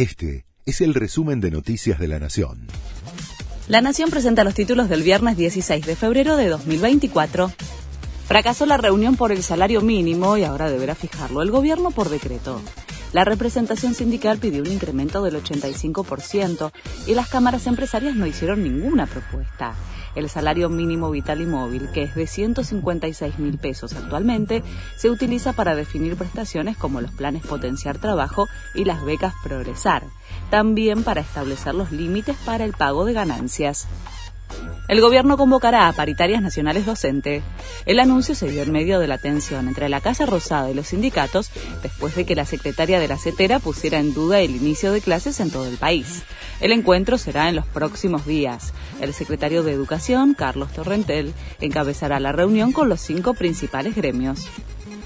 [0.00, 2.68] Este es el resumen de Noticias de la Nación.
[3.68, 7.52] La Nación presenta los títulos del viernes 16 de febrero de 2024.
[8.26, 12.62] Fracasó la reunión por el salario mínimo y ahora deberá fijarlo el gobierno por decreto.
[13.12, 16.72] La representación sindical pidió un incremento del 85%
[17.06, 19.74] y las cámaras empresarias no hicieron ninguna propuesta.
[20.14, 24.62] El salario mínimo vital y móvil, que es de 156 mil pesos actualmente,
[24.96, 30.02] se utiliza para definir prestaciones como los planes Potenciar Trabajo y las becas Progresar,
[30.50, 33.86] también para establecer los límites para el pago de ganancias.
[34.90, 37.44] El gobierno convocará a paritarias nacionales docente.
[37.86, 40.88] El anuncio se dio en medio de la tensión entre la Casa Rosada y los
[40.88, 45.00] sindicatos después de que la secretaria de la CETERA pusiera en duda el inicio de
[45.00, 46.24] clases en todo el país.
[46.60, 48.72] El encuentro será en los próximos días.
[49.00, 54.48] El secretario de Educación, Carlos Torrentel, encabezará la reunión con los cinco principales gremios.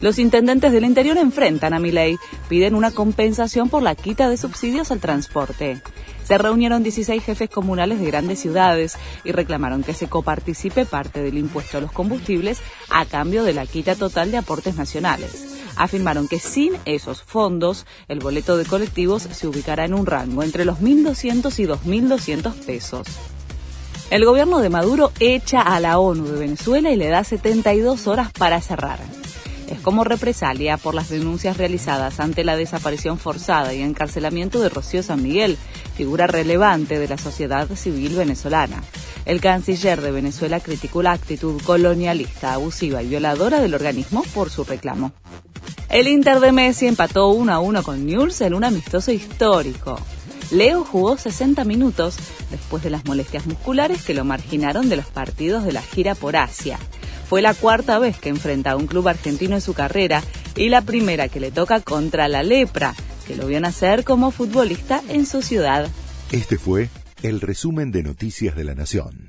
[0.00, 2.16] Los intendentes del interior enfrentan a Milei,
[2.48, 5.82] piden una compensación por la quita de subsidios al transporte.
[6.24, 11.38] Se reunieron 16 jefes comunales de grandes ciudades y reclamaron que se coparticipe parte del
[11.38, 15.56] impuesto a los combustibles a cambio de la quita total de aportes nacionales.
[15.76, 20.64] Afirmaron que sin esos fondos, el boleto de colectivos se ubicará en un rango entre
[20.64, 23.06] los 1.200 y 2.200 pesos.
[24.10, 28.32] El gobierno de Maduro echa a la ONU de Venezuela y le da 72 horas
[28.32, 29.00] para cerrar
[29.70, 35.02] es como represalia por las denuncias realizadas ante la desaparición forzada y encarcelamiento de Rocío
[35.02, 35.58] San Miguel,
[35.96, 38.82] figura relevante de la sociedad civil venezolana.
[39.24, 44.64] El canciller de Venezuela criticó la actitud colonialista, abusiva y violadora del organismo por su
[44.64, 45.12] reclamo.
[45.90, 49.98] El Inter de Messi empató 1 a 1 con Newell's en un amistoso histórico.
[50.50, 52.16] Leo jugó 60 minutos
[52.50, 56.36] después de las molestias musculares que lo marginaron de los partidos de la gira por
[56.36, 56.78] Asia.
[57.28, 60.22] Fue la cuarta vez que enfrenta a un club argentino en su carrera
[60.56, 62.94] y la primera que le toca contra la lepra,
[63.26, 65.88] que lo vio nacer como futbolista en su ciudad.
[66.32, 66.88] Este fue
[67.22, 69.27] el resumen de Noticias de la Nación.